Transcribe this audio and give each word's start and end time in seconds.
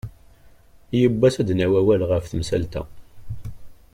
Yiwen 0.97 1.17
n 1.19 1.19
wass, 1.19 1.35
ad 1.41 1.45
d-nawi 1.49 1.77
awal 1.81 2.01
ɣef 2.09 2.23
temsalt-a. 2.25 2.81